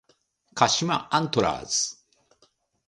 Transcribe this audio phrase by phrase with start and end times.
[0.55, 1.97] 鹿島アントラーズ